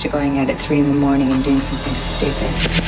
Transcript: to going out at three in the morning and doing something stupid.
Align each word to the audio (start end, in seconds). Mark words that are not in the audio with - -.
to 0.00 0.08
going 0.08 0.38
out 0.38 0.48
at 0.48 0.58
three 0.58 0.80
in 0.80 0.88
the 0.88 0.94
morning 0.94 1.30
and 1.30 1.44
doing 1.44 1.60
something 1.60 1.94
stupid. 1.94 2.79